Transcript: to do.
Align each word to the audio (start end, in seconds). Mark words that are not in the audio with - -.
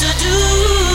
to 0.00 0.18
do. 0.18 0.89